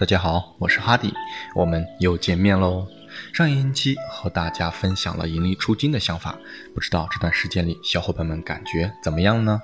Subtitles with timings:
[0.00, 1.12] 大家好，我是哈迪，
[1.54, 2.88] 我们又见面喽。
[3.34, 6.38] 上一期和大家分享了盈利出金的想法，
[6.74, 9.60] 不知道这段时间里小伙伴们感觉怎么样呢？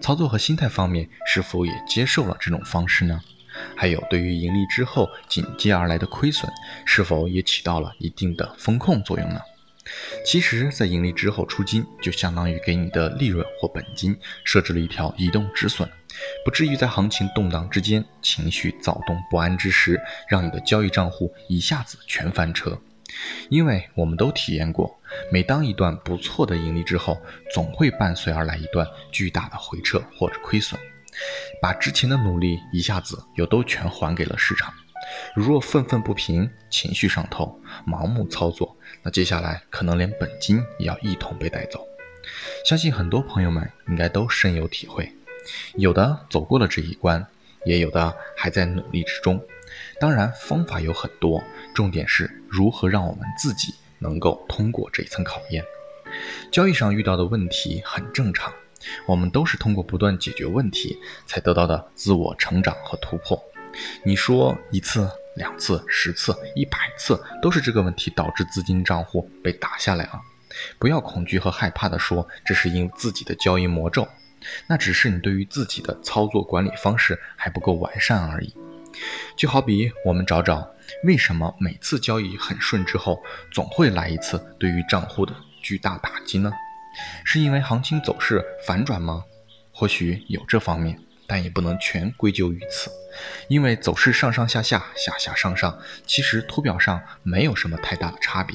[0.00, 3.20] 操作和心态方面是否也接受了这种方式呢？
[3.74, 6.48] 还有对于盈利之后紧接而来的亏损，
[6.86, 9.40] 是否也起到了一定的风控作用呢？
[10.24, 15.90] 其实，在盈利之后出金，就相当于给你的利润或本金设置了一条移动止损，
[16.44, 22.78] 不至于在行情动荡之间、情绪躁动不安之时，让你的交易账户一下子全翻车。
[23.48, 24.98] 因为我们都体验过，
[25.30, 27.20] 每当一段不错的盈利之后，
[27.52, 30.80] 总会伴随而来一段巨大的回撤或者亏损，
[31.60, 34.72] 把之前的努力一下子又都全还给了市场。
[35.34, 41.86] 如若愤愤不平、情绪上头、盲目操作，那接下来可能连本金也要一同被带走。
[42.64, 45.12] 相信很多朋友们应该都深有体会，
[45.76, 47.26] 有的走过了这一关，
[47.64, 49.42] 也有的还在努力之中。
[50.00, 51.42] 当然，方法有很多，
[51.74, 55.64] 重点是如何让我们自己能够通过这一层考验。
[56.52, 58.52] 交易上遇到的问题很正常，
[59.06, 63.42] 我们都是通过不断解决问题才得到的自我成长和突破。
[64.04, 70.20] 你说一次、两次、十次、一百次，都是这个问题导致资金账户被打下来了。
[70.78, 74.06] 不要恐惧和害怕的说这是因自己的交易魔咒，
[74.66, 78.54] 那只是你对于自己的操作管理方式还不够完善而已。
[79.36, 80.68] 就好比我们找找
[81.04, 86.52] 为什么每次交易很顺之后，总会来一次对于账户的巨大打击呢？
[87.24, 89.24] 是因为行情走势反转吗？
[89.72, 90.98] 或许有这方面。
[91.26, 92.90] 但也不能全归咎于此，
[93.48, 98.54] 因为走势上上下下、下下上上，其实图表上没有什么太大的差别。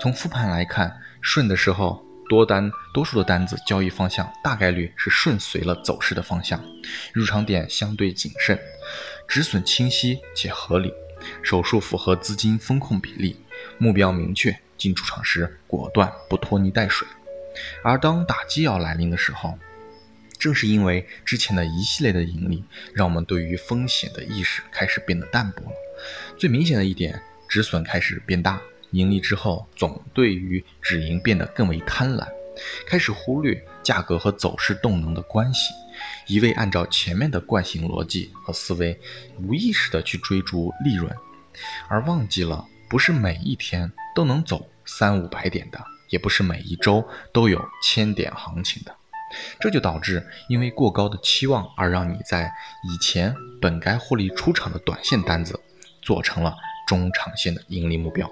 [0.00, 6.62] 从复盘来看，顺的时候多单多数的单子交易方向大概率是顺随了走势的方向，
[7.12, 8.58] 入场点相对谨慎，
[9.26, 10.92] 止损清晰且合理，
[11.42, 13.40] 手术符合资金风控比例，
[13.78, 17.08] 目标明确，进出场时果断不拖泥带水。
[17.82, 19.58] 而当打击要来临的时候，
[20.38, 22.62] 正是因为之前的一系列的盈利，
[22.94, 25.76] 让我们对于风险的意识开始变得淡薄了。
[26.36, 28.60] 最明显的一点，止损开始变大，
[28.92, 32.26] 盈利之后总对于止盈变得更为贪婪，
[32.86, 35.72] 开始忽略价格和走势动能的关系，
[36.26, 38.98] 一味按照前面的惯性逻辑和思维，
[39.42, 41.14] 无意识的去追逐利润，
[41.88, 45.78] 而忘记了不是每一天都能走三五百点的，
[46.08, 48.94] 也不是每一周都有千点行情的。
[49.60, 52.50] 这就导致，因为过高的期望而让你在
[52.82, 55.60] 以前本该获利出场的短线单子，
[56.00, 56.54] 做成了
[56.86, 58.30] 中长线的盈利目标，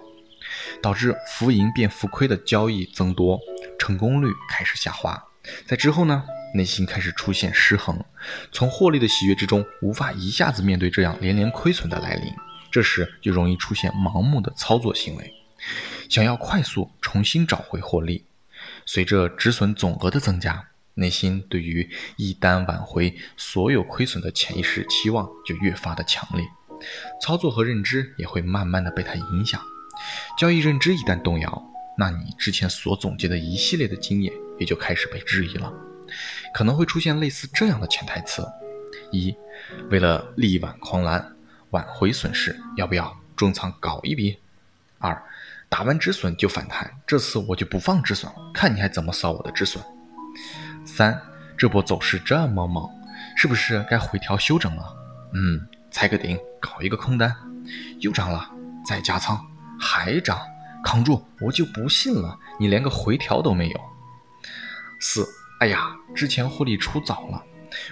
[0.82, 3.40] 导致浮盈变浮亏的交易增多，
[3.78, 5.22] 成功率开始下滑。
[5.64, 6.24] 在之后呢，
[6.54, 8.04] 内心开始出现失衡，
[8.50, 12.32] 从获利的喜悦之中无法一下子面对这样连连亏损的来临，
[12.70, 15.32] 这时就容易出现盲目的操作行为，
[16.08, 18.24] 想要快速重新找回获利，
[18.84, 20.68] 随着止损总额的增加。
[20.98, 26.42] 内心对于一单挽回所有亏损的潜意识期望就越发的强烈，
[27.20, 29.60] 操作和认知也会慢慢的被它影响。
[30.38, 31.62] 交易认知一旦动摇，
[31.96, 35.72] 那你之前所总结的一系列的经验也就开始被质疑了。
[36.54, 38.46] 可能会出现类似这样的潜台词：
[39.10, 39.34] 一，
[39.90, 41.34] 为了力挽狂澜，
[41.70, 44.38] 挽回损失，要不要重仓搞一笔？
[44.98, 45.20] 二，
[45.68, 49.82] 打完止损就反弹，这次我就不放止损了，看你还怎么扫我的止损。
[50.84, 51.20] 三，
[51.56, 52.88] 这波走势这么猛，
[53.36, 54.96] 是不是该回调休整了？
[55.34, 57.34] 嗯，踩个顶，搞一个空单，
[57.98, 58.48] 又涨了，
[58.86, 59.44] 再加仓，
[59.78, 60.38] 还涨，
[60.84, 63.80] 扛住，我就不信了，你连个回调都没有。
[65.00, 65.28] 四，
[65.60, 67.42] 哎呀，之前获利出早了，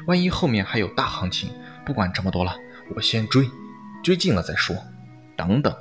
[0.07, 1.53] 万一后面还有大行情，
[1.85, 2.57] 不管这么多了，
[2.95, 3.51] 我先追，
[4.03, 4.77] 追进了再说。
[5.37, 5.75] 等等，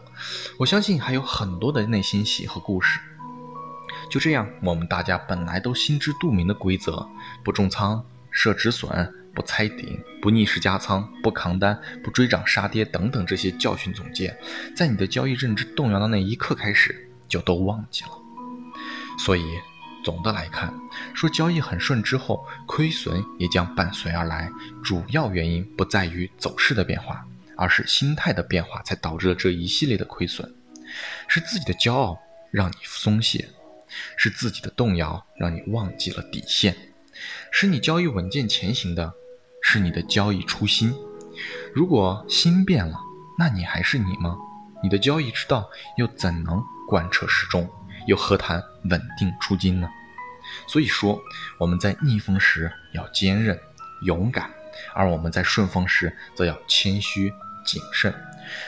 [0.57, 2.99] 我相信还有很多的内心戏和故事。
[4.09, 7.07] 就这样，我们大家本来都心知肚明的规则：
[7.43, 8.03] 不重仓、
[8.33, 14.35] 设止损、不猜顶、不逆势加仓、不扛单、不追涨杀跌等等这些教训总结，
[14.75, 18.09] 在你的交易认知动摇的那一刻开始，就都忘记了。
[19.19, 19.43] 所以，
[20.03, 20.73] 总的来看，
[21.13, 24.49] 说交易很顺之后，亏损也将伴随而来。
[24.83, 27.23] 主要原因不在于走势的变化，
[27.55, 30.53] 而是心态的变化，才导致了这一系列的亏损。
[31.27, 32.19] 是自己的骄傲
[32.51, 33.47] 让你松懈。
[34.17, 36.75] 是自己的动摇让你忘记了底线，
[37.51, 39.13] 使你交易稳健前行的，
[39.61, 40.93] 是你的交易初心。
[41.73, 42.99] 如果心变了，
[43.37, 44.37] 那你还是你吗？
[44.83, 47.69] 你的交易之道又怎能贯彻始终？
[48.05, 49.89] 又何谈稳定出金呢？
[50.67, 51.19] 所以说，
[51.57, 53.57] 我们在逆风时要坚韧
[54.01, 54.49] 勇敢，
[54.93, 57.33] 而我们在顺风时则要谦虚
[57.65, 58.13] 谨慎。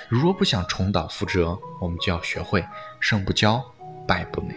[0.07, 2.65] 如若不想重蹈覆辙，我们就要学会
[3.01, 3.61] 胜不骄，
[4.07, 4.55] 败不馁，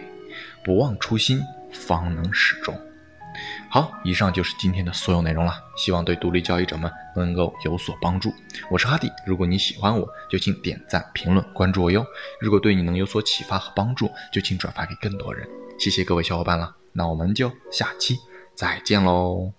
[0.63, 1.43] 不忘初心，
[1.73, 2.79] 方能始终。
[3.69, 8.33] 好，以上就是今天的所有内容了，希望对独立交易者们能够有所帮助。
[8.71, 12.05] 我是哈迪，如果你喜欢我，就请点赞、评论、关注我哟。
[12.39, 15.47] 如果对你能有所启发和帮助，就请转发给更多人。
[15.77, 18.17] 谢谢各位小伙伴了，那我们就下期
[18.55, 19.58] 再见喽。